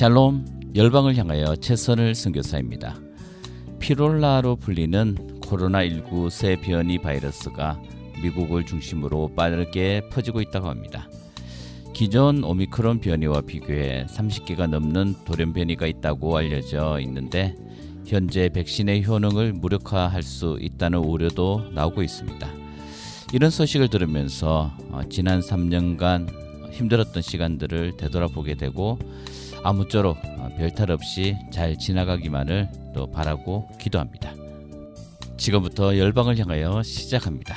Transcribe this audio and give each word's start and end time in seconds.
샬롬 0.00 0.72
열방을 0.74 1.14
향하여 1.16 1.56
최선을 1.56 2.14
선교사입니다. 2.14 2.98
피롤라로 3.80 4.56
불리는 4.56 5.40
코로나19 5.42 6.30
새 6.30 6.56
변이 6.56 6.98
바이러스가 6.98 7.78
미국을 8.22 8.64
중심으로 8.64 9.34
빠르게 9.36 10.00
퍼지고 10.10 10.40
있다고 10.40 10.70
합니다. 10.70 11.06
기존 11.92 12.42
오미크론 12.44 13.00
변이와 13.00 13.42
비교해 13.42 14.06
30개가 14.06 14.70
넘는 14.70 15.16
돌연 15.26 15.52
변이가 15.52 15.86
있다고 15.86 16.34
알려져 16.34 16.98
있는데 17.00 17.54
현재 18.06 18.48
백신의 18.48 19.04
효능을 19.04 19.52
무력화할 19.52 20.22
수 20.22 20.56
있다는 20.62 21.00
우려도 21.00 21.72
나오고 21.74 22.02
있습니다. 22.02 22.48
이런 23.34 23.50
소식을 23.50 23.88
들으면서 23.88 24.72
어, 24.92 25.02
지난 25.10 25.40
3년간 25.40 26.70
힘들었던 26.72 27.22
시간들을 27.22 27.98
되돌아보게 27.98 28.54
되고 28.54 28.98
아무쪼록 29.62 30.18
어, 30.24 30.48
별탈 30.56 30.90
없이 30.90 31.36
잘 31.50 31.76
지나가기만을 31.76 32.68
또 32.94 33.10
바라고 33.10 33.68
기도합니다. 33.78 34.32
지금부터 35.36 35.96
열방을 35.96 36.38
향하여 36.38 36.82
시작합니다. 36.82 37.56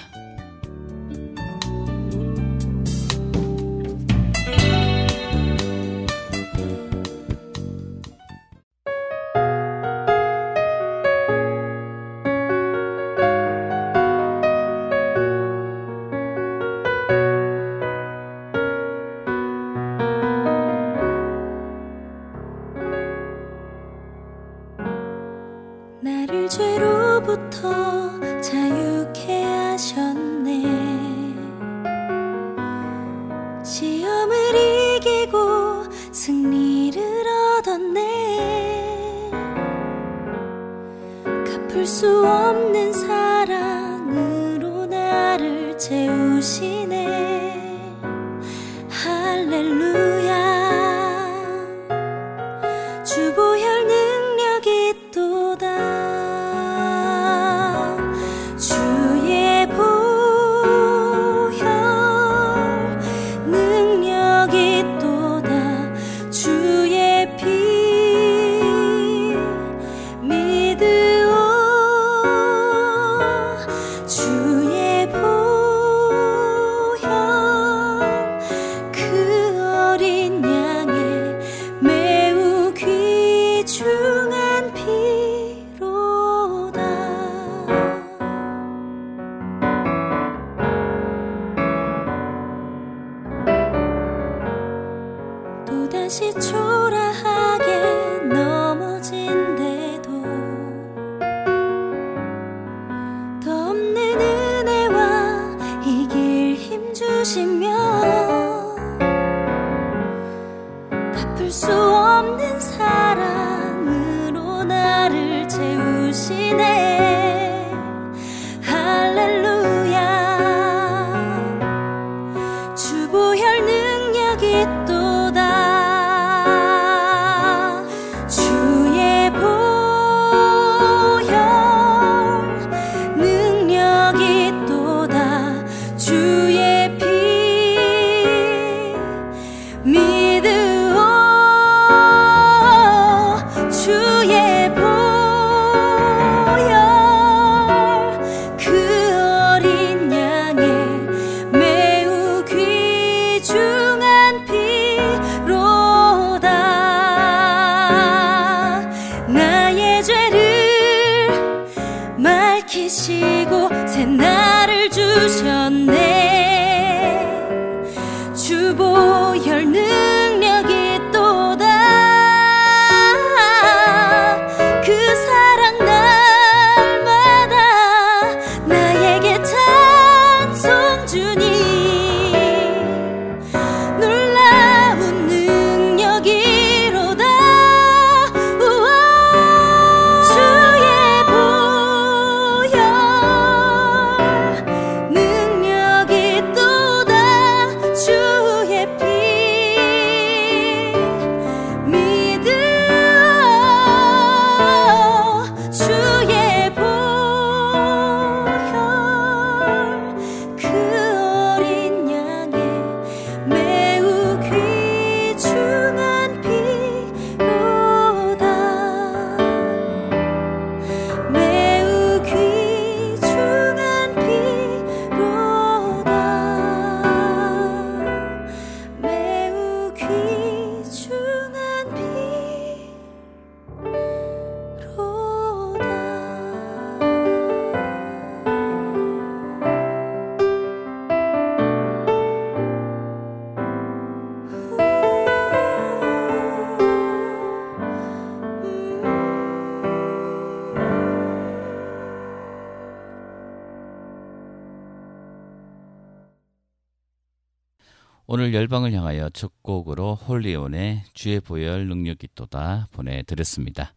오늘 258.36 258.52
열방을 258.52 258.94
향하여 258.94 259.30
첫 259.30 259.52
곡으로 259.62 260.16
홀리온의 260.16 261.04
주의 261.14 261.40
보혈 261.40 261.88
능력이 261.88 262.30
또다 262.34 262.88
보내드렸습니다. 262.92 263.94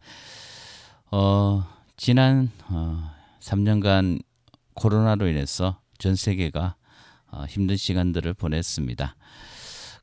어, 1.09 1.65
지난 1.95 2.51
어, 2.69 3.15
3년간 3.39 4.21
코로나로 4.75 5.27
인해서 5.27 5.79
전 5.97 6.15
세계가 6.15 6.75
어, 7.31 7.45
힘든 7.49 7.77
시간들을 7.77 8.35
보냈습니다. 8.35 9.15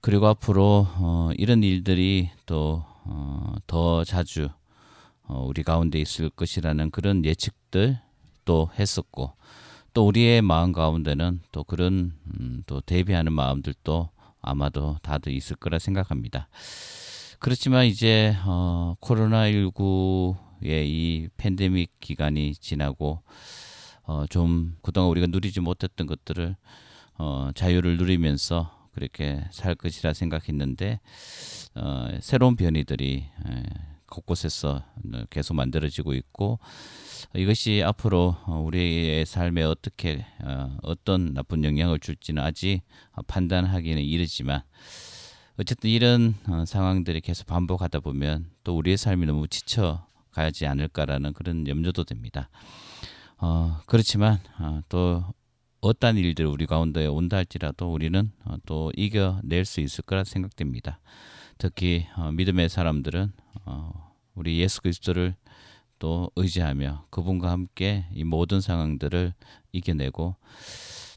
그리고 0.00 0.26
앞으로 0.26 0.88
어, 0.96 1.30
이런 1.36 1.62
일들이 1.62 2.30
또더 2.44 2.82
어, 3.68 4.02
자주 4.04 4.48
어, 5.28 5.44
우리 5.46 5.62
가운데 5.62 6.00
있을 6.00 6.28
것이라는 6.28 6.90
그런 6.90 7.24
예측들 7.24 8.00
또 8.44 8.68
했었고 8.76 9.32
또 9.92 10.08
우리의 10.08 10.42
마음 10.42 10.72
가운데는 10.72 11.40
또 11.52 11.62
그런 11.62 12.14
음, 12.26 12.64
또 12.66 12.80
대비하는 12.80 13.32
마음들도 13.32 14.10
아마도 14.44 14.98
다들 15.02 15.32
있을 15.32 15.56
거라 15.56 15.78
생각합니다. 15.78 16.48
그렇지만 17.38 17.86
이제 17.86 18.36
어, 18.46 18.94
코로나 19.00 19.50
19의 19.50 20.86
이 20.86 21.28
팬데믹 21.36 22.00
기간이 22.00 22.54
지나고 22.54 23.22
어, 24.04 24.24
좀 24.28 24.76
그동안 24.82 25.10
우리가 25.10 25.26
누리지 25.26 25.60
못했던 25.60 26.06
것들을 26.06 26.56
어, 27.18 27.50
자유를 27.54 27.96
누리면서 27.96 28.88
그렇게 28.92 29.44
살 29.50 29.74
것이라 29.74 30.12
생각했는데 30.12 31.00
어, 31.74 32.08
새로운 32.20 32.56
변이들이 32.56 33.24
에, 33.46 33.62
곳곳에서 34.06 34.84
계속 35.30 35.54
만들어지고 35.54 36.14
있고 36.14 36.58
이것이 37.34 37.82
앞으로 37.84 38.36
우리의 38.46 39.26
삶에 39.26 39.62
어떻게 39.62 40.24
어, 40.42 40.76
어떤 40.82 41.34
나쁜 41.34 41.64
영향을 41.64 41.98
줄지는 41.98 42.42
아직 42.42 42.82
판단하기는 43.26 44.02
이르지만 44.02 44.62
어쨌든 45.58 45.90
이런 45.90 46.34
어, 46.48 46.64
상황들이 46.64 47.20
계속 47.20 47.46
반복하다 47.46 48.00
보면 48.00 48.50
또 48.64 48.76
우리의 48.76 48.96
삶이 48.96 49.26
너무 49.26 49.46
지쳐 49.48 50.06
가지 50.32 50.66
않을까라는 50.66 51.32
그런 51.32 51.66
염려도 51.68 52.04
됩니다. 52.04 52.50
어, 53.38 53.80
그렇지만 53.86 54.40
어, 54.58 54.80
또 54.88 55.24
어떤 55.80 56.16
일들 56.16 56.46
우리 56.46 56.66
가운데 56.66 57.06
온다 57.06 57.36
할지라도 57.36 57.92
우리는 57.92 58.32
어, 58.44 58.56
또 58.66 58.90
이겨낼 58.96 59.64
수 59.64 59.80
있을 59.80 60.02
거라 60.02 60.24
생각됩니다. 60.24 60.98
특히 61.58 62.06
어, 62.16 62.32
믿음의 62.32 62.68
사람들은 62.68 63.32
어, 63.36 63.43
우리 64.34 64.58
예수 64.58 64.82
그리스도를 64.82 65.34
또 65.98 66.30
의지하며 66.36 67.06
그분과 67.10 67.50
함께 67.50 68.06
이 68.12 68.24
모든 68.24 68.60
상황들을 68.60 69.32
이겨내고 69.72 70.36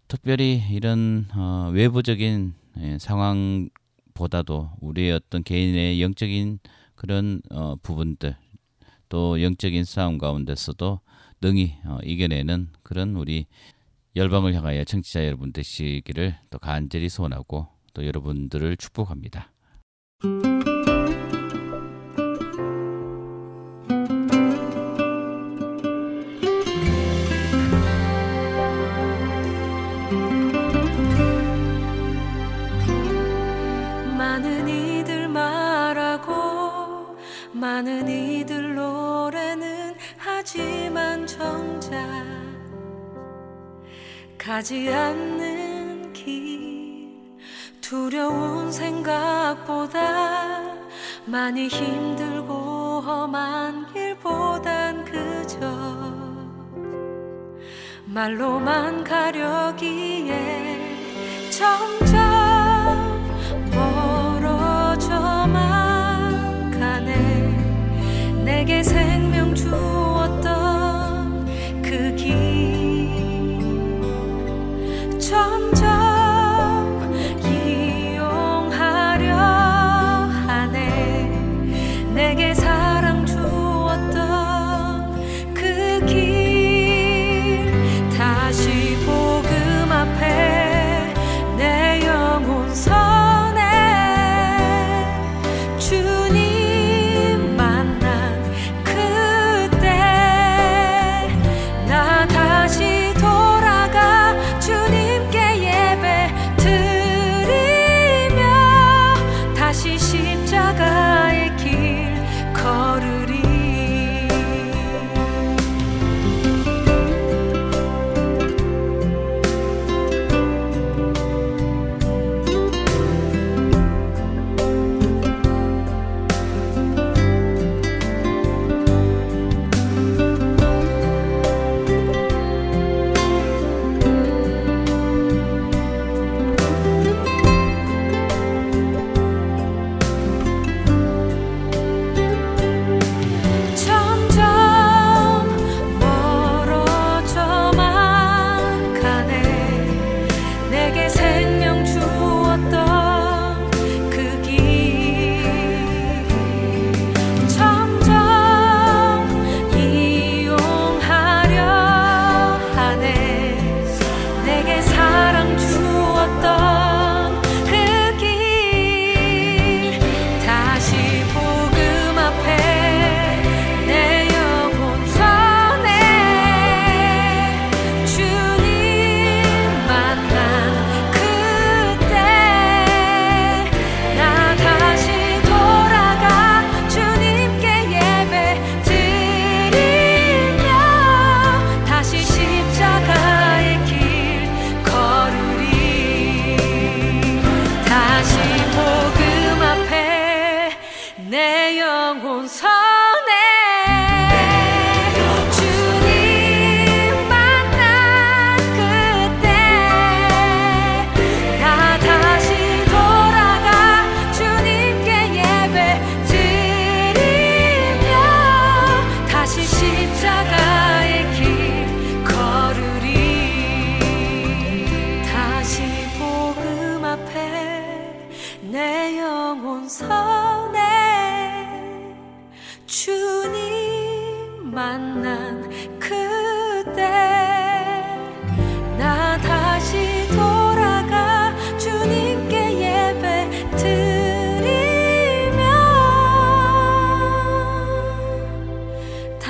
특별히 0.07 0.63
이런 0.71 1.27
어, 1.35 1.69
외부적인 1.73 2.53
예, 2.79 2.97
상황보다도 2.99 4.71
우리의 4.79 5.11
어떤 5.11 5.43
개인의 5.43 6.01
영적인 6.01 6.59
그런 6.95 7.41
어, 7.51 7.75
부분들 7.81 8.37
또 9.09 9.41
영적인 9.41 9.83
싸움 9.83 10.17
가운데서도 10.17 11.01
능히 11.41 11.75
어, 11.85 11.99
이겨내는 12.03 12.69
그런 12.83 13.15
우리 13.15 13.47
열방을 14.15 14.53
향하여 14.53 14.83
청취자 14.83 15.25
여러분 15.25 15.51
되시기를 15.51 16.37
또 16.49 16.59
간절히 16.59 17.09
소원하고 17.09 17.67
또 17.93 18.05
여러분들을 18.05 18.77
축복합니다. 18.77 19.51
가지 44.47 44.89
않는 44.89 46.13
길. 46.13 47.11
두려운 47.81 48.71
생각보다 48.71 50.63
많이 51.25 51.67
힘들고 51.67 53.01
험한 53.01 53.91
길보단 53.91 55.03
그저 55.03 55.67
말로만 58.05 59.03
가려기에 59.03 60.29
점 61.49 61.96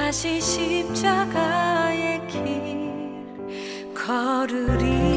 다시 0.07 0.39
십자가의 0.39 2.25
길 2.27 3.93
걸으리. 3.93 5.16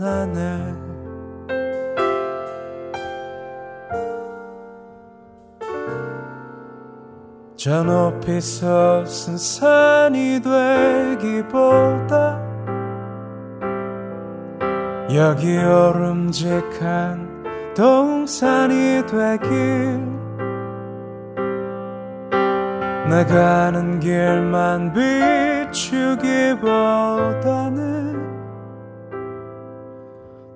하네. 0.00 0.90
저 7.56 7.82
높이서 7.82 9.04
쓴 9.04 9.36
산이 9.36 10.40
되기보다 11.20 12.40
여기 15.14 15.58
오름직한 15.58 17.28
동산이 17.74 19.02
되길 19.06 20.00
내가 23.10 23.66
아는 23.66 24.00
길만 24.00 24.94
비추기보다는 25.70 26.50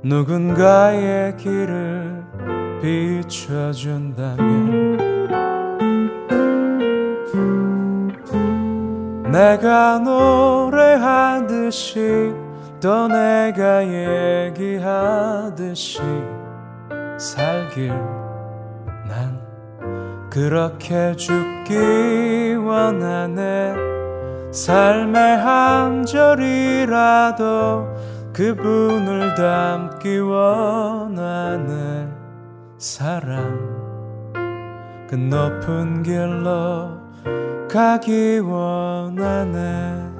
누군가의 0.04 1.34
길을 1.38 2.22
비춰준다면 2.82 4.04
내가 9.32 9.98
노래하듯이 9.98 11.64
또 12.82 13.08
내가 13.08 13.82
얘기하듯이 14.52 16.02
살길 17.18 17.88
난 19.08 19.40
그렇게 20.28 21.16
죽기 21.16 22.56
원하네. 22.56 23.94
삶의 24.52 25.38
한 25.38 26.04
절이라도 26.04 27.93
그분을 28.34 29.36
닮기 29.36 30.18
원하네 30.18 32.08
사랑 32.78 34.34
그 35.08 35.14
높은 35.14 36.02
길로 36.02 36.98
가기 37.70 38.40
원하네 38.40 40.14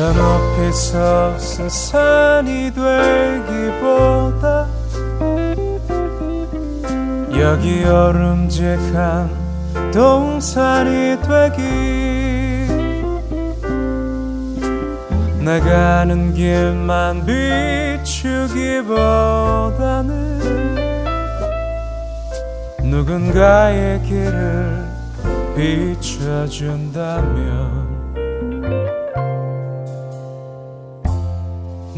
저 0.00 0.08
높이서 0.14 1.38
쓴 1.38 1.68
산이 1.68 2.72
되기보다 2.72 4.66
여기 7.38 7.84
얼음직한 7.84 9.28
동산이 9.92 11.18
되기 11.20 11.60
내가 15.44 16.00
아는 16.00 16.32
길만 16.32 17.26
비추기보다는 17.26 18.80
누군가의 22.84 24.02
길을 24.04 24.88
비춰준다면 25.54 27.89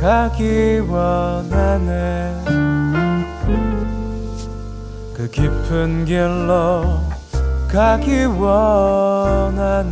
가기 0.00 0.78
원하네. 0.88 2.44
그 5.14 5.28
깊은 5.30 6.06
길로 6.06 7.00
가기 7.68 8.24
원하네. 8.24 9.90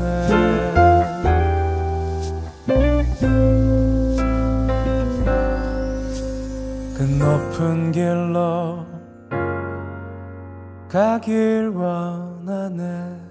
그 6.96 7.02
높은 7.02 7.92
길로 7.92 8.86
가길 10.88 11.68
원하네 11.74 13.27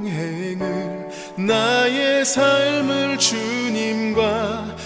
동행을 0.00 1.08
나의 1.36 2.24
삶을 2.24 3.18
주님과 3.18 4.76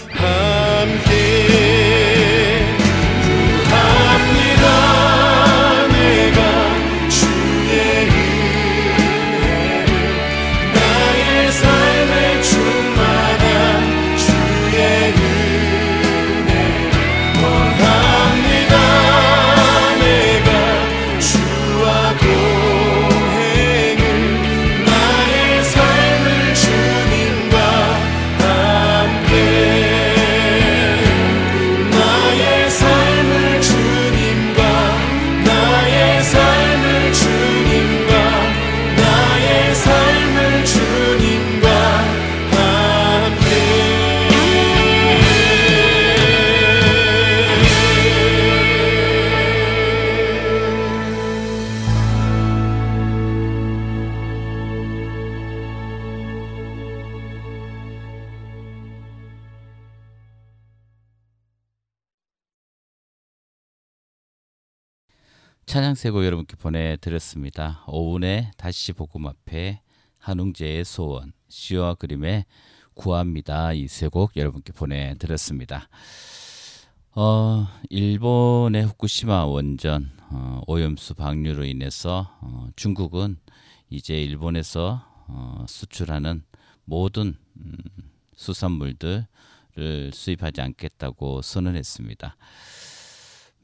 세고 66.05 66.23
여러분께 66.23 66.55
보내드렸습니다. 66.57 67.83
오은의 67.87 68.51
다시 68.57 68.93
복음 68.93 69.25
앞에 69.25 69.81
한웅재의 70.19 70.85
소원, 70.85 71.33
시와 71.49 71.95
그림의 71.95 72.45
구합니다. 72.93 73.73
이 73.73 73.85
세 73.85 74.07
곡 74.09 74.37
여러분께 74.37 74.71
보내드렸습니다. 74.73 75.89
어, 77.15 77.67
일본의 77.89 78.85
후쿠시마 78.85 79.45
원전 79.45 80.11
어, 80.29 80.61
오염수 80.67 81.15
방류로 81.15 81.65
인해서 81.65 82.37
어, 82.41 82.67
중국은 82.75 83.39
이제 83.89 84.13
일본에서 84.21 85.03
어, 85.27 85.65
수출하는 85.67 86.43
모든 86.83 87.35
음, 87.57 87.77
수산물들을 88.35 90.11
수입하지 90.13 90.61
않겠다고 90.61 91.41
선언했습니다. 91.41 92.37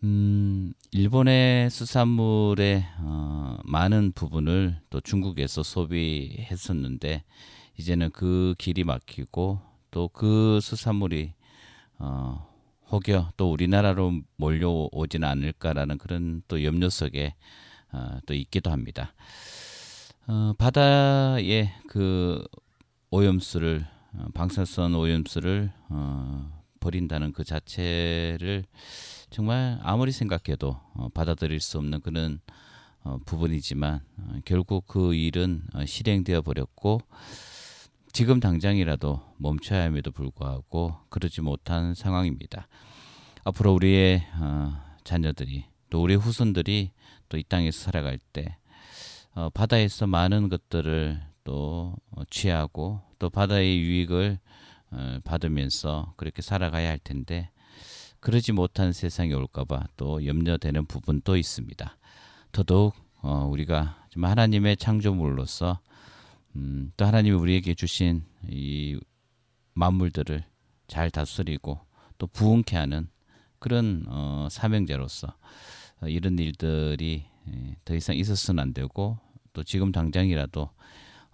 음, 0.03 0.73
일본의 0.91 1.69
수산물의 1.69 2.85
어, 2.99 3.57
많은 3.63 4.13
부분을 4.13 4.77
또 4.89 4.99
중국에서 4.99 5.61
소비했었는데 5.63 7.23
이제는 7.77 8.09
그 8.11 8.55
길이 8.57 8.83
막히고 8.83 9.59
또 9.91 10.07
그 10.07 10.59
수산물이 10.61 11.33
어, 11.99 12.47
혹여 12.91 13.31
또 13.37 13.51
우리나라로 13.51 14.21
몰려오지는 14.37 15.27
않을까라는 15.27 15.97
그런 15.97 16.41
또 16.47 16.63
염려 16.63 16.89
속에 16.89 17.35
어, 17.91 18.17
또 18.25 18.33
있기도 18.33 18.71
합니다. 18.71 19.13
어, 20.27 20.53
바다에 20.57 21.73
그 21.87 22.43
오염수를 23.11 23.85
어, 24.13 24.25
방사선 24.33 24.95
오염수를 24.95 25.71
어, 25.89 26.60
버린다는 26.81 27.31
그 27.31 27.45
자체를 27.45 28.65
정말 29.29 29.79
아무리 29.83 30.11
생각해도 30.11 30.77
어, 30.95 31.07
받아들일 31.13 31.61
수 31.61 31.77
없는 31.77 32.01
그런 32.01 32.41
어, 33.03 33.17
부분이지만 33.25 34.01
어, 34.17 34.39
결국 34.43 34.85
그 34.87 35.13
일은 35.15 35.63
어, 35.73 35.85
실행되어 35.85 36.41
버렸고 36.41 36.99
지금 38.11 38.41
당장이라도 38.41 39.21
멈춰야 39.37 39.85
함에도 39.85 40.11
불구하고 40.11 40.97
그러지 41.09 41.39
못한 41.39 41.93
상황입니다. 41.95 42.67
앞으로 43.45 43.73
우리의 43.73 44.27
어, 44.41 44.77
자녀들이 45.05 45.63
또 45.89 46.03
우리 46.03 46.15
후손들이 46.15 46.91
또 47.31 47.37
이 47.37 47.43
땅에서 47.43 47.79
살아갈 47.79 48.19
때 48.33 48.57
어, 49.33 49.49
바다에서 49.49 50.05
많은 50.05 50.49
것들을 50.49 51.21
또 51.45 51.95
어, 52.11 52.23
취하고 52.29 53.01
또 53.17 53.29
바다의 53.29 53.79
유익을 53.79 54.37
어, 54.37 54.47
받으면서 55.23 56.13
그렇게 56.17 56.41
살아가야 56.41 56.89
할 56.89 56.99
텐데 56.99 57.49
그러지 58.19 58.51
못한 58.51 58.93
세상이 58.93 59.33
올까봐 59.33 59.87
또 59.97 60.25
염려되는 60.25 60.85
부분도 60.85 61.37
있습니다. 61.37 61.97
더더욱 62.51 62.93
어, 63.21 63.47
우리가 63.49 64.05
좀 64.09 64.25
하나님의 64.25 64.77
창조물로서 64.77 65.79
음, 66.55 66.91
또 66.97 67.05
하나님이 67.05 67.35
우리에게 67.35 67.73
주신 67.73 68.23
이 68.47 68.99
만물들을 69.73 70.43
잘 70.87 71.09
다스리고 71.09 71.79
또 72.17 72.27
부흥케 72.27 72.75
하는 72.75 73.09
그런 73.59 74.05
어, 74.07 74.47
사명자로서 74.51 75.33
어, 76.01 76.07
이런 76.07 76.37
일들이 76.37 77.25
예, 77.47 77.75
더 77.85 77.95
이상 77.95 78.15
있었으면 78.15 78.59
안 78.59 78.73
되고 78.73 79.17
또 79.53 79.63
지금 79.63 79.91
당장이라도 79.91 80.69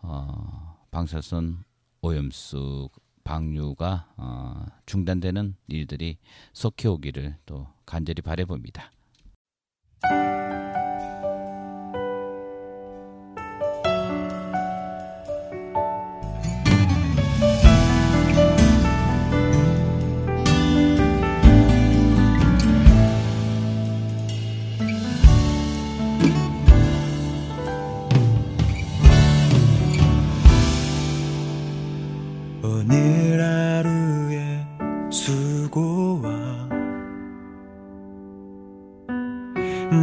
어, 0.03 0.77
방사선 0.91 1.63
오염수 2.01 2.89
방류가 3.27 4.13
어, 4.15 4.65
중단되는 4.85 5.55
일들이 5.67 6.17
속해 6.53 6.87
오기를 6.87 7.35
또 7.45 7.67
간절히 7.85 8.21
바래봅니다. 8.21 8.89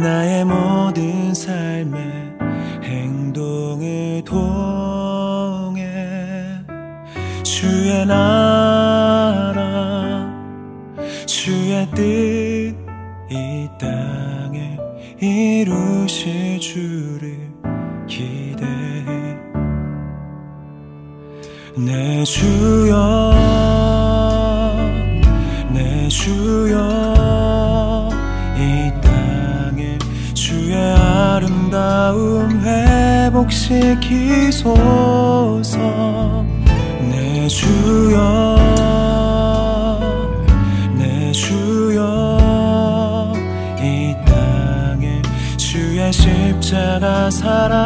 나의 0.05 0.45
모든 0.45 1.33
삶의 1.33 1.97
행동을 2.83 4.21
통해 4.23 5.83
주의 7.43 8.05
나라 8.05 9.63
주의 11.25 11.89
뜻 11.95 12.85
이 13.29 13.67
땅에 13.79 14.77
이루실 15.19 16.59
주를 16.59 17.51
기대해. 18.07 19.05
내 21.75 22.23
주여 22.23 23.34
회복시키소서 33.55 34.75
내 37.09 37.47
주여 37.47 38.59
내 40.97 41.31
주여 41.31 42.01
이 43.79 44.13
땅에 44.25 45.21
주의 45.57 46.11
십자가 46.11 47.31
사랑 47.31 47.84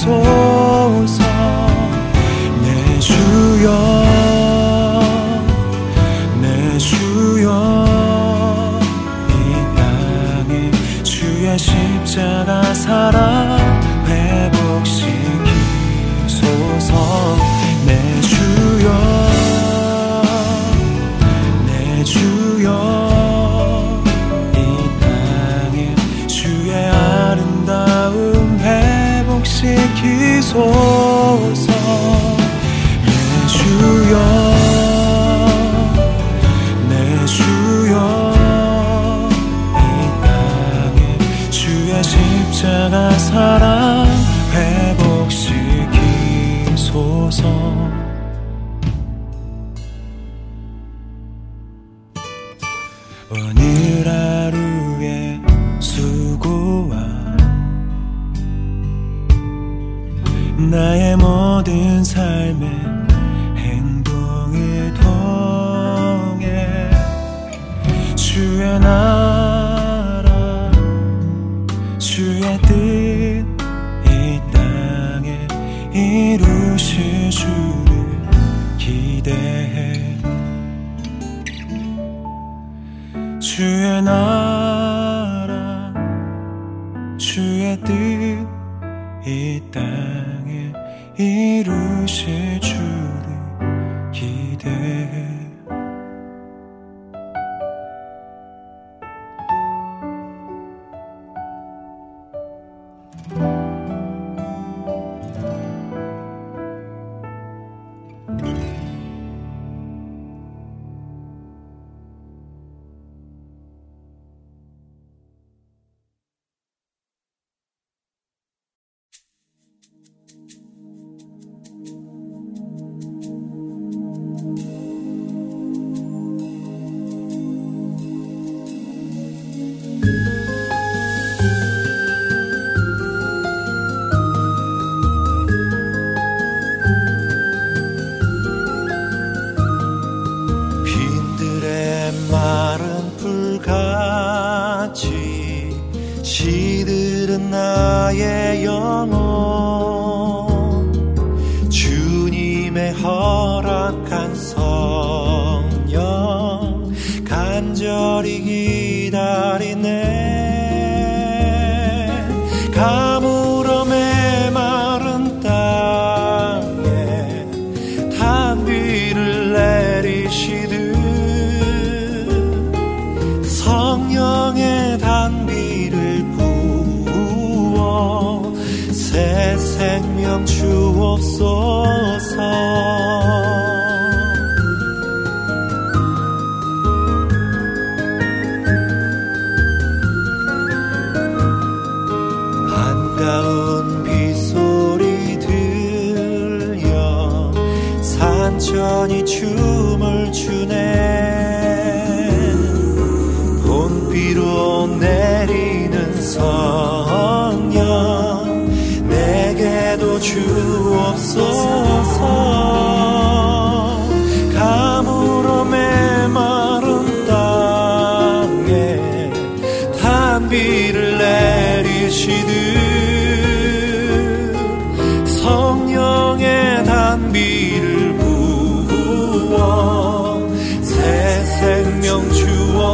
소서 0.00 0.39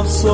주 0.08 0.28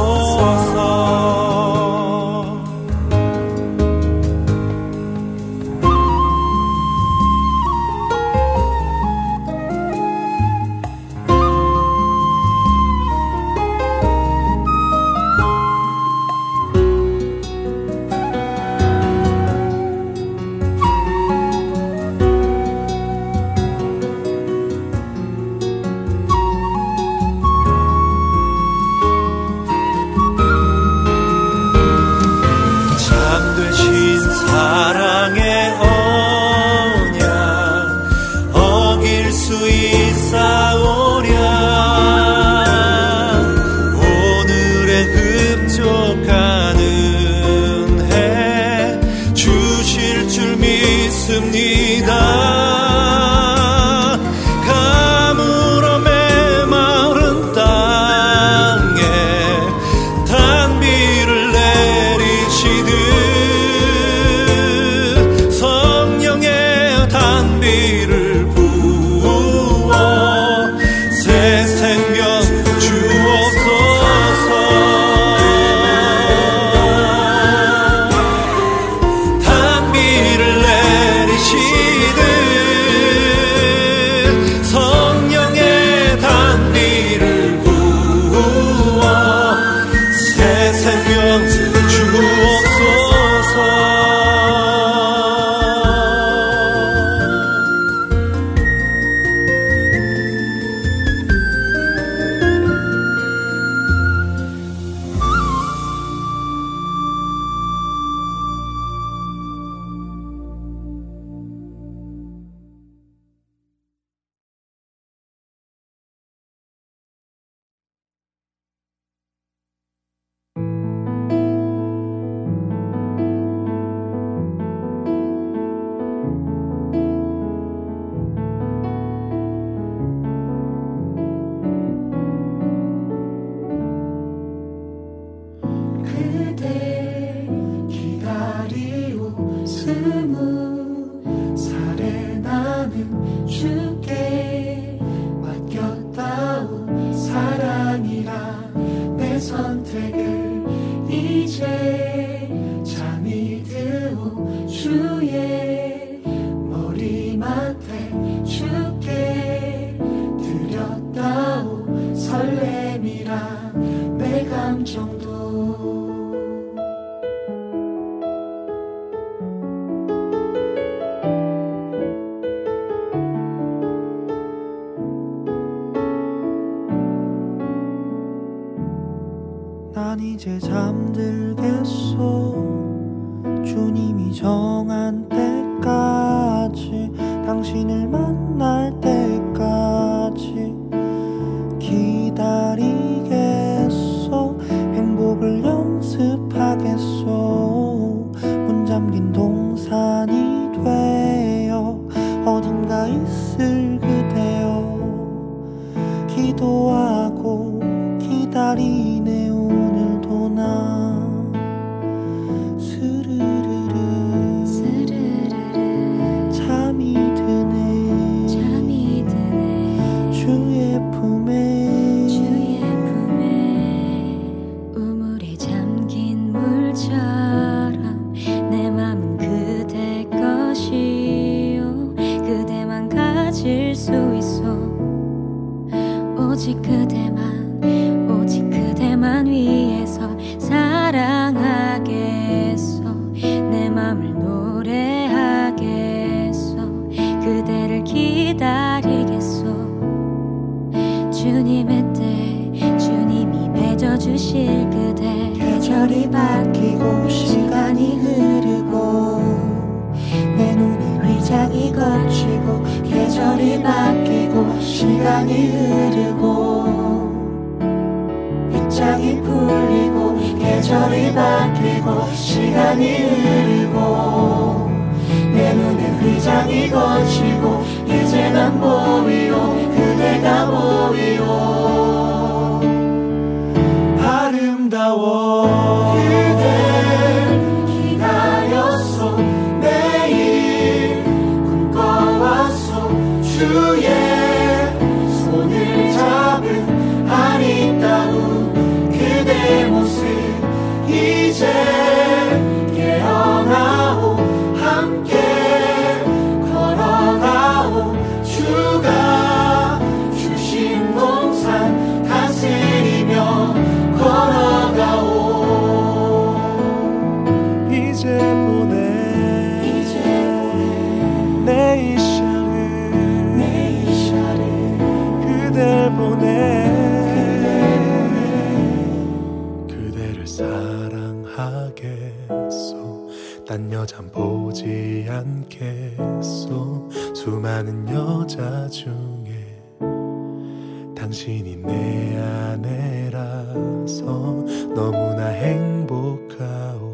너무나 344.95 345.47
행복하오. 345.47 347.13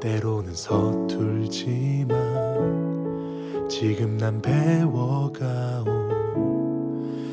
때로는 0.00 0.54
서툴지만 0.54 2.16
지금 3.68 4.16
난 4.18 4.42
배워가오. 4.42 5.84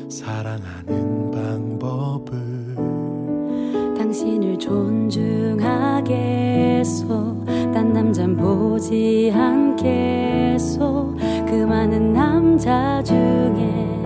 사랑하는 0.08 1.30
방법을 1.30 2.76
당신을 3.96 4.58
존중하겠소. 4.58 5.64
딴 7.72 7.92
남잔 7.92 8.36
보지 8.36 9.32
않겠소. 9.34 11.16
그 11.46 11.54
많은 11.66 12.12
남자 12.12 13.02
중에 13.02 14.02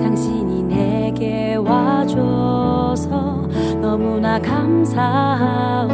당신이 0.00 0.64
내게 0.64 1.54
와줘서 1.54 3.37
너무나 3.88 4.38
감사하오. 4.38 5.88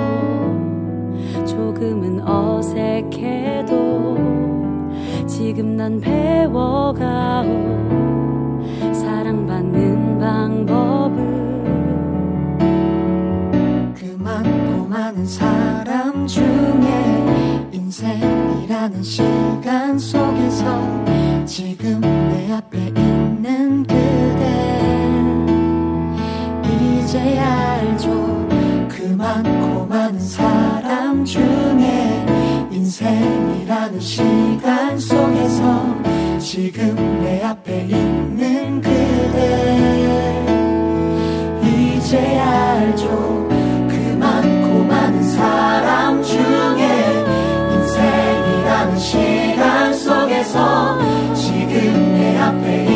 조금은 1.46 2.26
어색해도 2.26 3.72
지금 5.28 5.76
난 5.76 6.00
배워가오. 6.00 7.44
사랑받는 8.92 10.18
방법을 10.18 11.14
그 13.94 14.16
많고 14.18 14.88
많은 14.88 15.24
사람 15.24 16.26
중에 16.26 17.68
인생이라는 17.70 19.04
시간 19.04 19.96
속에서 19.96 20.66
지금 21.44 22.00
내 22.00 22.50
앞에 22.50 22.88
있는 22.88 23.84
그대. 23.84 24.73
이제 27.14 27.38
알죠? 27.38 28.10
그 28.88 29.14
많고 29.16 29.86
많은 29.86 30.18
사람 30.18 31.24
중에 31.24 32.26
인생이라는 32.72 34.00
시간 34.00 34.98
속에서 34.98 35.94
지금 36.40 36.96
내 37.22 37.40
앞에 37.44 37.82
있는 37.82 38.80
그대. 38.80 40.44
이제 41.62 42.18
알죠? 42.36 43.48
그 43.88 44.16
많고 44.18 44.82
많은 44.82 45.22
사람 45.22 46.20
중에 46.20 47.24
인생이라는 47.74 48.98
시간 48.98 49.94
속에서 49.94 50.98
지금 51.32 52.12
내 52.18 52.36
앞에 52.38 52.93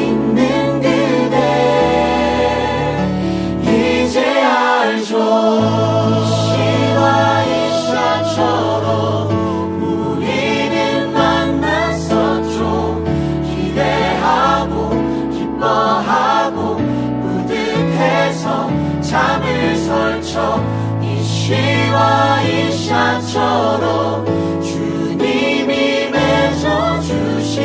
처럼 23.33 24.25
주님이 24.63 26.09
맺어주신 26.11 27.63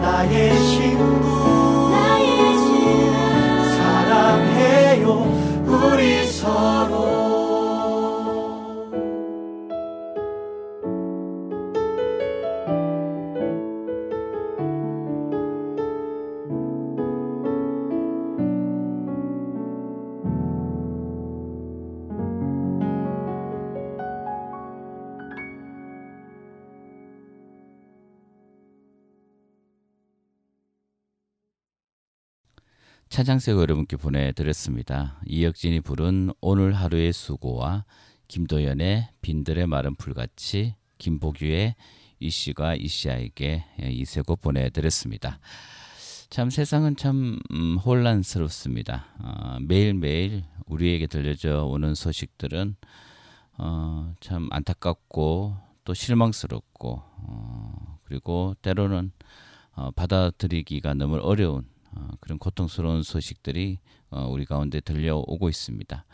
나의 0.00 0.59
차장색 33.10 33.56
여러분께 33.56 33.96
보내드렸습니다. 33.96 35.20
이혁진이 35.26 35.80
부른 35.80 36.30
오늘 36.40 36.72
하루의 36.72 37.12
수고와 37.12 37.84
김도연의 38.28 39.08
빈들의 39.20 39.66
마른 39.66 39.96
풀같이 39.96 40.76
김복규의 40.98 41.74
이씨가 42.20 42.76
이씨아에게 42.76 43.64
이세곡 43.82 44.40
보내드렸습니다. 44.40 45.40
참 46.30 46.50
세상은 46.50 46.94
참 46.94 47.40
음, 47.50 47.78
혼란스럽습니다. 47.78 49.06
어, 49.18 49.56
매일매일 49.60 50.44
우리에게 50.66 51.08
들려져 51.08 51.64
오는 51.64 51.96
소식들은 51.96 52.76
어, 53.58 54.14
참 54.20 54.46
안타깝고 54.52 55.56
또 55.82 55.94
실망스럽고 55.94 57.02
어, 57.02 57.98
그리고 58.04 58.54
때로는 58.62 59.10
어, 59.72 59.90
받아들이기가 59.90 60.94
너무 60.94 61.16
어려운 61.16 61.64
어, 61.64 61.69
그런 62.20 62.38
고통스러운 62.38 63.02
소식들이 63.02 63.78
어, 64.10 64.26
우리 64.28 64.44
가운데 64.44 64.80
들려오고 64.80 65.48
있습니다. 65.48 66.04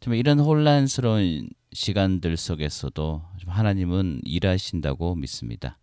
정말 0.00 0.18
이런 0.18 0.40
혼란스러운 0.40 1.48
시간들 1.72 2.36
속에서도 2.36 3.22
하나님은 3.46 4.22
일하신다고 4.24 5.14
믿습니다. 5.16 5.78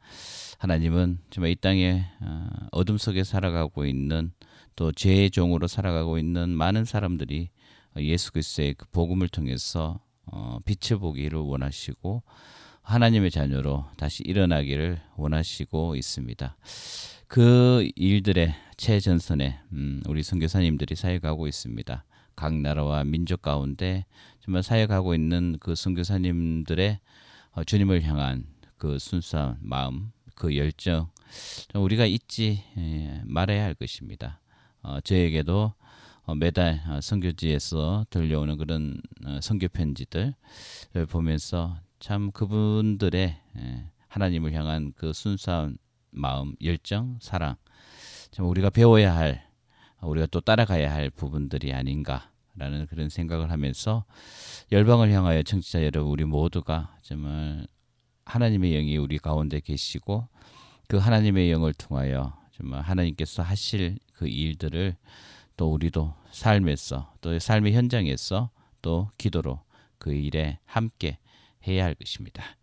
하나님은 0.58 1.20
정말 1.30 1.52
이 1.52 1.56
땅에 1.56 2.06
어, 2.22 2.48
어둠 2.72 2.98
속에 2.98 3.24
살아가고 3.24 3.86
있는 3.86 4.32
또 4.76 4.92
죄의 4.92 5.30
종으로 5.30 5.68
살아가고 5.68 6.18
있는 6.18 6.50
많은 6.50 6.86
사람들이 6.86 7.50
예수 7.98 8.32
그리스도의 8.32 8.74
그 8.74 8.86
복음을 8.90 9.28
통해서 9.28 10.00
어, 10.26 10.60
빛을 10.66 11.00
보기를 11.00 11.38
원하시고 11.40 12.24
하나님의 12.82 13.32
자녀로 13.32 13.86
다시 13.98 14.24
일어나기를 14.24 15.02
원하시고 15.16 15.96
있습니다. 15.96 16.58
그 17.28 17.90
일들의 17.96 18.54
최전선에 18.84 19.62
음, 19.72 20.04
우리 20.10 20.24
선교사님들이 20.24 20.96
사역하고 20.96 21.48
있습니다. 21.48 22.04
각 22.36 22.54
나라와 22.54 23.06
민족 23.06 23.42
가운데 23.42 24.06
정말 24.42 24.62
사역하고 24.62 25.16
있는 25.16 25.56
그 25.62 25.74
선교사님들의 25.74 27.00
어, 27.54 27.64
주님을 27.64 28.04
향한 28.04 28.46
그 28.78 29.00
순수한 29.00 29.58
마음, 29.62 30.12
그 30.36 30.58
열정 30.58 31.08
우리가 31.74 32.06
잊지 32.06 32.62
예, 32.78 33.22
말아야 33.24 33.64
할 33.64 33.74
것입니다. 33.74 34.42
어, 34.82 35.00
저에게도 35.00 35.74
어, 36.24 36.36
매달 36.36 36.82
어, 36.90 37.00
선교지에서 37.00 38.08
들려오는 38.10 38.58
그런 38.58 39.00
어, 39.26 39.40
선교 39.42 39.70
편지들을 39.70 40.34
보면서 41.10 41.80
참 42.02 42.34
그분들의 42.34 43.38
예, 43.60 43.86
하나님을 44.10 44.52
향한 44.52 44.92
그 44.98 45.14
순수한 45.14 45.78
마음, 46.12 46.58
열정, 46.62 47.18
사랑 47.22 47.56
참 48.34 48.48
우리가 48.48 48.72
배워야 48.72 49.16
할 49.16 49.48
우리가 50.02 50.26
또 50.32 50.42
따라가야 50.42 50.92
할 50.92 51.12
부분들이 51.12 51.72
아닌가라는 51.72 52.88
그런 52.90 53.08
생각을 53.10 53.52
하면서 53.52 54.06
열방을 54.72 55.12
향하여 55.12 55.44
청취자 55.44 55.84
여러분 55.84 56.12
우리 56.12 56.26
모두가 56.26 56.98
정말 57.04 57.68
하나님의 58.26 58.72
영이 58.72 58.98
우리 58.98 59.20
가운데 59.20 59.60
계시고 59.60 60.28
그 60.88 60.98
하나님의 60.98 61.52
영을 61.52 61.74
통하여 61.74 62.36
정말 62.58 62.82
하나님께서 62.82 63.44
하실 63.44 64.00
그 64.14 64.28
일들을 64.28 64.96
또 65.56 65.72
우리도 65.72 66.16
삶에서 66.32 67.14
또 67.22 67.38
삶의 67.38 67.74
현장에서 67.74 68.50
또 68.82 69.12
기도로 69.20 69.62
그 70.00 70.12
일에 70.12 70.58
함께 70.66 71.20
해야 71.68 71.86
할 71.86 71.94
것입니다. 71.94 72.44
다 72.44 72.63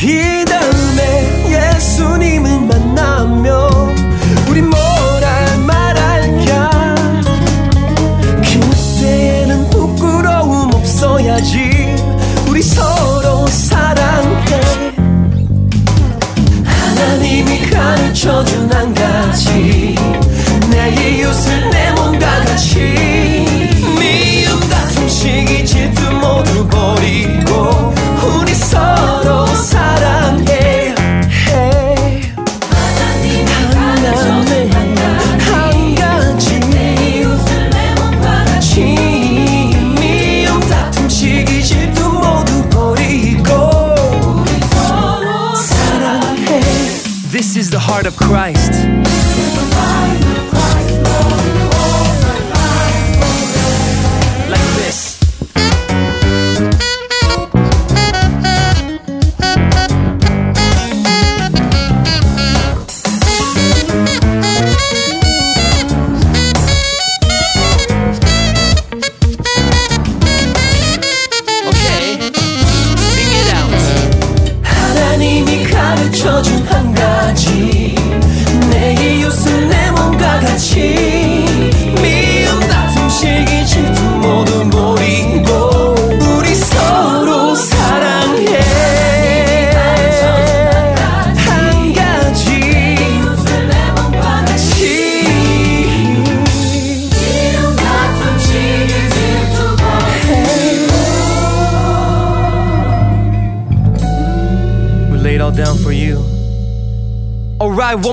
He 0.00 0.29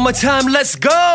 more 0.08 0.14
time, 0.14 0.46
let's 0.48 0.78
go! 0.78 1.07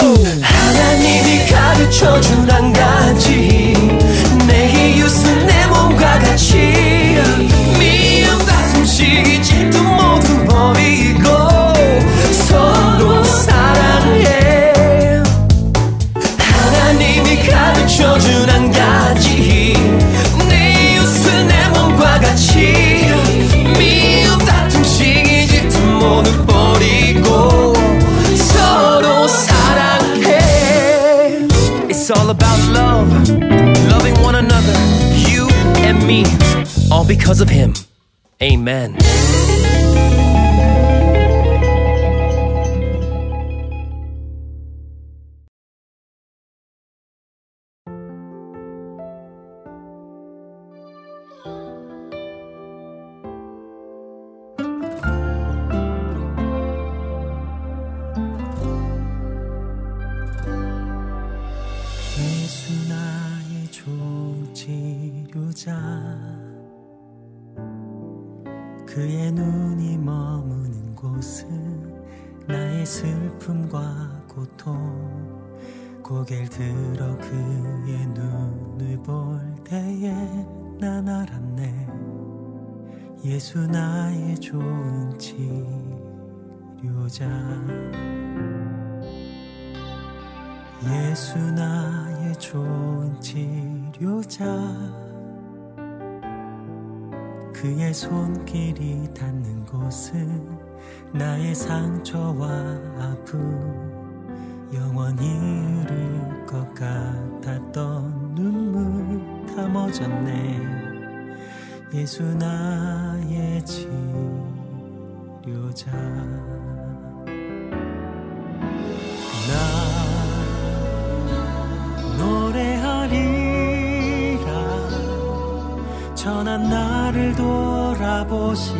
아버지 128.12 128.74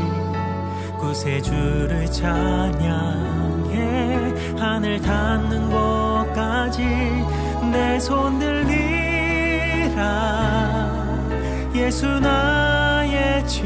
구세주를 0.99 2.07
찬양해. 2.13 3.73
하늘 4.59 5.01
닿는 5.01 5.71
곳까지 5.71 6.83
내 7.73 7.97
손 7.97 8.39
들리라. 8.39 10.03
예수 11.75 12.07
나의 12.21 13.47
주 13.49 13.63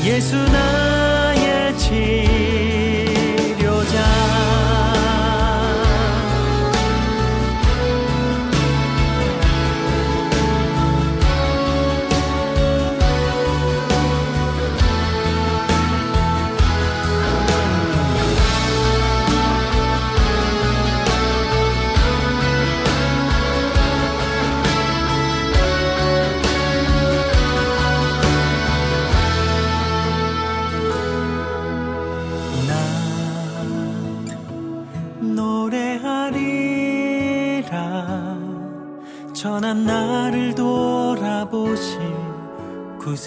예수 0.06 0.36
나의 0.36 1.78
치 1.78 2.59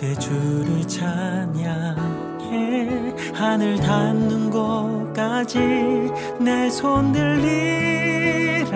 구세주를 0.02 0.82
찬양해 0.88 1.68
하늘 3.32 3.76
닿는 3.76 4.50
곳까지 4.50 5.60
내 6.40 6.66
손 6.66 7.12
들리라. 7.12 8.72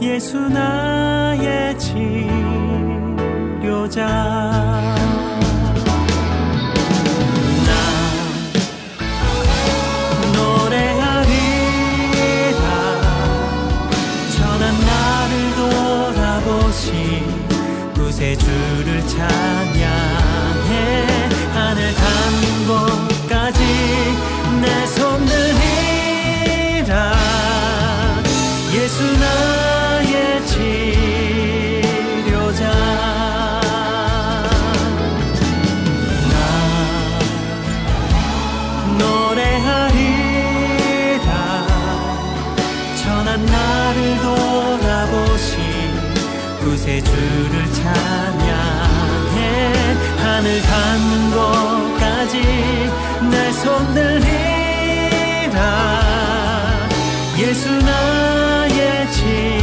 예수 0.00 0.38
나의 0.48 1.76
치료자 3.76 3.98
구 19.18 19.67
곳까지 52.38 52.90
내손 53.30 53.94
들리라. 53.94 55.58
예수 57.38 57.70
나의 57.70 59.12
치 59.12 59.57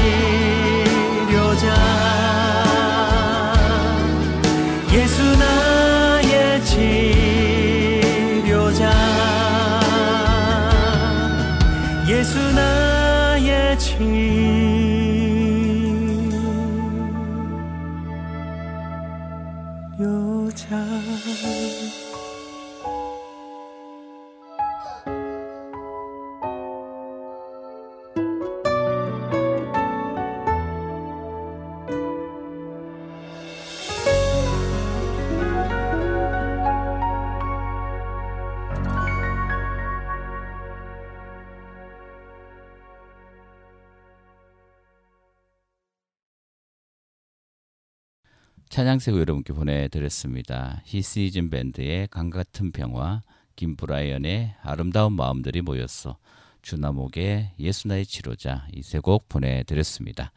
찬양세고 48.75 49.21
여러분께 49.21 49.53
보내드렸습니다. 49.53 50.81
히시즌 50.83 51.49
밴드의 51.49 52.09
강같은 52.09 52.73
평화, 52.73 53.21
김브라이언의 53.55 54.55
아름다운 54.61 55.13
마음들이 55.13 55.61
모였어, 55.61 56.17
주나목의 56.61 57.51
예수나의 57.57 58.05
치료자 58.05 58.67
이 58.73 58.81
세 58.81 58.99
곡 58.99 59.29
보내드렸습니다. 59.29 60.33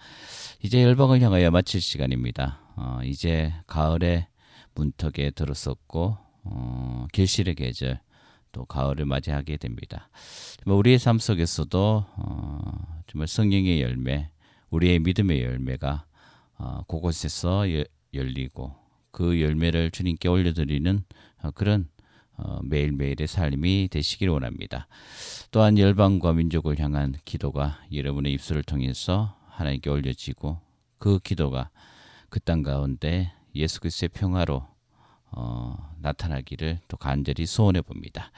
이제 0.62 0.84
열방을 0.84 1.20
향하여 1.20 1.51
마칠 1.51 1.80
시간입니다. 1.80 2.61
어, 2.76 3.01
이제 3.03 3.53
가을의 3.66 4.28
문턱에 4.76 5.32
들었었고 5.32 6.16
어, 6.45 7.07
길실의 7.12 7.57
계절 7.57 7.99
또 8.53 8.64
가을을 8.66 9.05
맞이하게 9.05 9.57
됩니다. 9.57 10.11
우리의 10.64 11.01
삶 11.01 11.18
속에서도 11.18 12.07
어, 12.16 13.03
정말 13.09 13.26
성령의 13.26 13.82
열매, 13.82 14.30
우리의 14.70 15.01
믿음의 15.01 15.43
열매가 15.43 16.05
어, 16.59 16.82
그곳에서 16.86 17.68
여- 17.74 17.82
열리고 18.15 18.75
그 19.11 19.41
열매를 19.41 19.91
주님께 19.91 20.29
올려드리는 20.29 21.05
어, 21.43 21.51
그런 21.53 21.89
어, 22.37 22.61
매일매일의 22.63 23.27
삶이 23.27 23.89
되시기를 23.91 24.33
원합니다. 24.33 24.87
또한 25.51 25.77
열방과 25.79 26.33
민족을 26.35 26.79
향한 26.79 27.15
기도가 27.25 27.81
여러분의 27.93 28.33
입술을 28.35 28.63
통해서 28.63 29.37
하나님께 29.49 29.91
올려지고 29.91 30.61
그 30.99 31.19
기도가 31.19 31.71
그 32.29 32.39
땅 32.41 32.63
가운데 32.63 33.33
예수 33.55 33.81
그리스도의 33.81 34.11
평화로 34.11 34.67
어, 35.31 35.95
나타나기를 36.01 36.81
또 36.89 36.97
간절히 36.97 37.45
소원해 37.47 37.81
봅니다. 37.83 38.31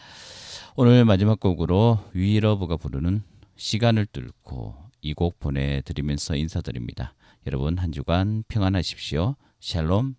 오늘 0.77 1.05
마지막 1.05 1.39
곡으로 1.41 1.99
위러브가 2.15 2.77
부르는 2.77 3.23
시간을 3.57 4.07
뚫고 4.07 4.75
이 5.03 5.15
곡 5.15 5.39
보내드리면서 5.41 6.37
인사드립니다. 6.37 7.15
여러분 7.47 7.79
한 7.79 7.93
주간 7.93 8.45
평안하십시오. 8.49 9.37
샬롬. 9.61 10.15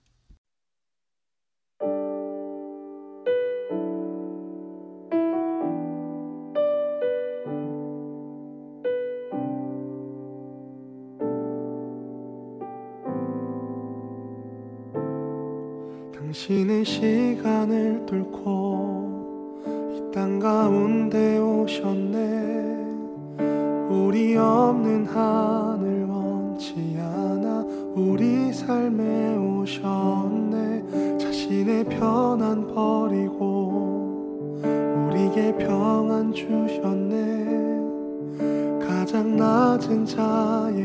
당신의 16.14 16.86
시간을 16.86 18.06
뚫고 18.06 18.92
이 19.98 20.12
땅 20.14 20.40
가운데 20.40 21.38
오셨네 21.38 22.18
우리 23.90 24.36
없는 24.36 25.06
한 25.06 25.71
삶에 28.72 29.36
오셨네. 29.36 31.18
자신의 31.20 31.84
편안 31.84 32.74
버리고 32.74 34.62
우리에게 34.64 35.58
평안 35.58 36.32
주셨네. 36.32 37.20
가장 38.88 39.36
낮은 39.36 40.06
자의 40.06 40.81